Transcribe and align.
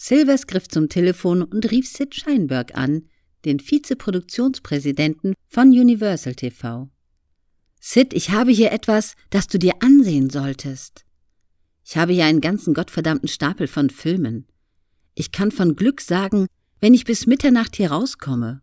Silvers 0.00 0.46
griff 0.46 0.68
zum 0.68 0.88
Telefon 0.88 1.42
und 1.42 1.72
rief 1.72 1.88
Sid 1.88 2.14
Scheinberg 2.14 2.76
an, 2.76 3.08
den 3.44 3.58
Vizeproduktionspräsidenten 3.58 5.34
von 5.48 5.70
Universal 5.70 6.36
TV. 6.36 6.88
Sid, 7.80 8.14
ich 8.14 8.30
habe 8.30 8.52
hier 8.52 8.70
etwas, 8.70 9.14
das 9.30 9.48
du 9.48 9.58
dir 9.58 9.72
ansehen 9.80 10.30
solltest. 10.30 11.04
Ich 11.84 11.96
habe 11.96 12.12
hier 12.12 12.26
einen 12.26 12.40
ganzen 12.40 12.74
gottverdammten 12.74 13.28
Stapel 13.28 13.66
von 13.66 13.90
Filmen. 13.90 14.46
Ich 15.16 15.32
kann 15.32 15.50
von 15.50 15.74
Glück 15.74 16.00
sagen, 16.00 16.46
wenn 16.78 16.94
ich 16.94 17.02
bis 17.02 17.26
Mitternacht 17.26 17.74
hier 17.74 17.90
rauskomme. 17.90 18.62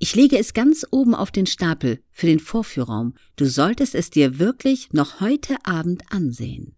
Ich 0.00 0.16
lege 0.16 0.38
es 0.38 0.54
ganz 0.54 0.84
oben 0.90 1.14
auf 1.14 1.30
den 1.30 1.46
Stapel 1.46 2.00
für 2.10 2.26
den 2.26 2.40
Vorführraum. 2.40 3.14
Du 3.36 3.46
solltest 3.46 3.94
es 3.94 4.10
dir 4.10 4.40
wirklich 4.40 4.92
noch 4.92 5.20
heute 5.20 5.54
Abend 5.64 6.02
ansehen. 6.10 6.74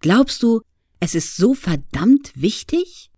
Glaubst 0.00 0.42
du, 0.42 0.62
es 1.04 1.14
ist 1.14 1.36
so 1.36 1.52
verdammt 1.52 2.32
wichtig? 2.34 3.10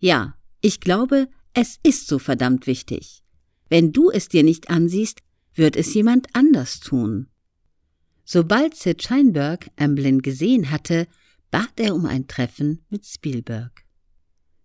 Ja, 0.00 0.34
ich 0.60 0.80
glaube, 0.80 1.28
es 1.54 1.78
ist 1.84 2.08
so 2.08 2.18
verdammt 2.18 2.66
wichtig. 2.66 3.22
Wenn 3.68 3.92
du 3.92 4.10
es 4.10 4.28
dir 4.28 4.42
nicht 4.42 4.68
ansiehst, 4.68 5.20
wird 5.54 5.76
es 5.76 5.94
jemand 5.94 6.26
anders 6.32 6.80
tun. 6.80 7.28
Sobald 8.24 8.74
Sid 8.74 9.04
Scheinberg 9.04 9.70
Amblin 9.76 10.22
gesehen 10.22 10.72
hatte, 10.72 11.06
bat 11.52 11.78
er 11.78 11.94
um 11.94 12.04
ein 12.04 12.26
Treffen 12.26 12.84
mit 12.90 13.06
Spielberg. 13.06 13.84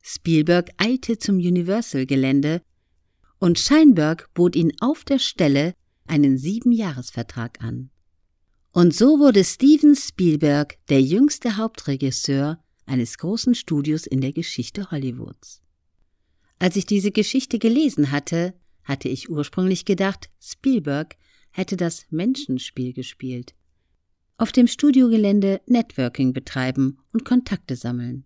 Spielberg 0.02 0.72
eilte 0.78 1.20
zum 1.20 1.36
Universal-Gelände 1.36 2.64
und 3.38 3.60
Scheinberg 3.60 4.34
bot 4.34 4.56
ihn 4.56 4.72
auf 4.80 5.04
der 5.04 5.20
Stelle 5.20 5.76
einen 6.08 6.40
Siebenjahresvertrag 6.40 7.64
an. 7.64 7.92
Und 8.76 8.94
so 8.94 9.20
wurde 9.20 9.46
Steven 9.46 9.96
Spielberg 9.96 10.76
der 10.90 11.02
jüngste 11.02 11.56
Hauptregisseur 11.56 12.62
eines 12.86 13.18
großen 13.18 13.56
Studios 13.56 14.06
in 14.06 14.20
der 14.20 14.34
Geschichte 14.34 14.92
Hollywoods. 14.92 15.62
Als 16.60 16.76
ich 16.76 16.86
diese 16.86 17.12
Geschichte 17.12 17.58
gelesen 17.58 18.12
hatte, 18.12 18.54
hatte 18.84 19.08
ich 19.08 19.30
ursprünglich 19.30 19.86
gedacht, 19.86 20.30
Spielberg 20.42 21.16
hätte 21.52 21.78
das 21.78 22.06
Menschenspiel 22.10 22.92
gespielt. 22.92 23.56
Auf 24.38 24.52
dem 24.52 24.68
Studiogelände 24.68 25.62
Networking 25.68 26.34
betreiben 26.34 26.98
und 27.14 27.24
Kontakte 27.24 27.78
sammeln. 27.78 28.26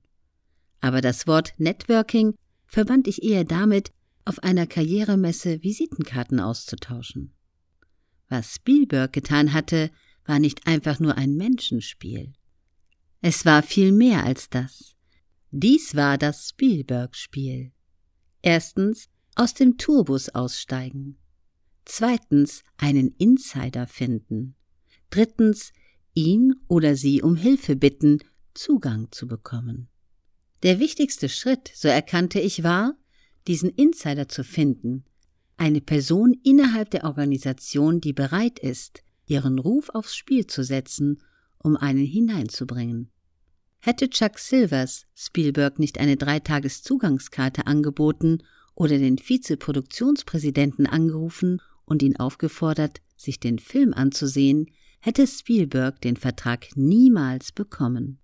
Aber 0.81 1.01
das 1.01 1.27
Wort 1.27 1.53
Networking 1.59 2.33
verband 2.65 3.07
ich 3.07 3.21
eher 3.21 3.43
damit, 3.43 3.91
auf 4.25 4.41
einer 4.41 4.65
Karrieremesse 4.65 5.61
Visitenkarten 5.61 6.39
auszutauschen. 6.39 7.35
Was 8.29 8.55
Spielberg 8.55 9.13
getan 9.13 9.53
hatte, 9.53 9.91
war 10.29 10.39
nicht 10.39 10.65
einfach 10.67 10.99
nur 10.99 11.17
ein 11.17 11.35
Menschenspiel. 11.35 12.31
Es 13.21 13.45
war 13.45 13.63
viel 13.63 13.91
mehr 13.91 14.23
als 14.23 14.49
das. 14.49 14.95
Dies 15.51 15.95
war 15.95 16.17
das 16.17 16.49
Spielberg-Spiel. 16.49 17.73
Erstens 18.41 19.09
aus 19.35 19.53
dem 19.53 19.77
Tourbus 19.77 20.29
aussteigen. 20.29 21.17
Zweitens 21.83 22.63
einen 22.77 23.09
Insider 23.17 23.87
finden. 23.87 24.55
Drittens 25.09 25.73
ihn 26.13 26.55
oder 26.67 26.95
sie 26.95 27.21
um 27.21 27.35
Hilfe 27.35 27.75
bitten, 27.75 28.19
Zugang 28.53 29.11
zu 29.11 29.27
bekommen. 29.27 29.89
Der 30.63 30.79
wichtigste 30.79 31.29
Schritt, 31.29 31.71
so 31.73 31.87
erkannte 31.87 32.39
ich, 32.39 32.63
war, 32.63 32.95
diesen 33.47 33.69
Insider 33.69 34.27
zu 34.27 34.43
finden, 34.43 35.05
eine 35.57 35.81
Person 35.81 36.35
innerhalb 36.43 36.91
der 36.91 37.05
Organisation, 37.05 37.99
die 38.01 38.13
bereit 38.13 38.59
ist, 38.59 39.03
ihren 39.29 39.59
Ruf 39.59 39.89
aufs 39.89 40.15
Spiel 40.15 40.47
zu 40.47 40.63
setzen, 40.63 41.21
um 41.57 41.75
einen 41.75 42.05
hineinzubringen. 42.05 43.11
Hätte 43.79 44.09
Chuck 44.09 44.39
Silvers 44.39 45.05
Spielberg 45.15 45.79
nicht 45.79 45.99
eine 45.99 46.17
Dreitageszugangskarte 46.17 47.67
angeboten 47.67 48.39
oder 48.75 48.97
den 48.97 49.17
Vizeproduktionspräsidenten 49.17 50.85
angerufen 50.85 51.61
und 51.85 52.01
ihn 52.03 52.17
aufgefordert, 52.17 53.01
sich 53.15 53.39
den 53.39 53.59
Film 53.59 53.93
anzusehen, 53.93 54.67
hätte 54.99 55.27
Spielberg 55.27 56.01
den 56.01 56.17
Vertrag 56.17 56.67
niemals 56.75 57.51
bekommen. 57.51 58.19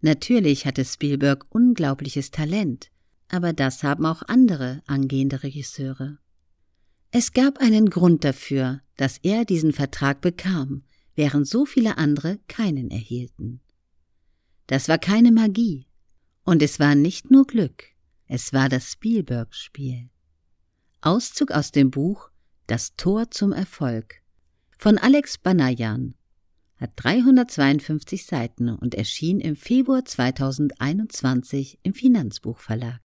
Natürlich 0.00 0.66
hatte 0.66 0.84
Spielberg 0.84 1.46
unglaubliches 1.48 2.30
Talent, 2.30 2.90
aber 3.28 3.52
das 3.52 3.82
haben 3.82 4.06
auch 4.06 4.22
andere 4.26 4.82
angehende 4.86 5.42
Regisseure. 5.42 6.18
Es 7.10 7.32
gab 7.32 7.58
einen 7.58 7.88
Grund 7.90 8.24
dafür, 8.24 8.82
dass 8.96 9.18
er 9.18 9.44
diesen 9.44 9.72
Vertrag 9.72 10.20
bekam, 10.20 10.82
während 11.14 11.46
so 11.46 11.64
viele 11.64 11.98
andere 11.98 12.38
keinen 12.48 12.90
erhielten. 12.90 13.60
Das 14.66 14.88
war 14.88 14.98
keine 14.98 15.32
Magie, 15.32 15.86
und 16.44 16.62
es 16.62 16.78
war 16.80 16.94
nicht 16.94 17.30
nur 17.30 17.46
Glück, 17.46 17.84
es 18.26 18.52
war 18.52 18.68
das 18.68 18.92
Spielberg-Spiel. 18.92 20.10
Auszug 21.00 21.52
aus 21.52 21.70
dem 21.70 21.90
Buch 21.90 22.30
Das 22.66 22.96
Tor 22.96 23.30
zum 23.30 23.52
Erfolg 23.52 24.22
von 24.78 24.98
Alex 24.98 25.38
Banayan 25.38 26.14
hat 26.76 26.90
352 26.96 28.26
Seiten 28.26 28.68
und 28.68 28.94
erschien 28.94 29.40
im 29.40 29.56
Februar 29.56 30.04
2021 30.04 31.78
im 31.82 31.94
Finanzbuchverlag. 31.94 33.05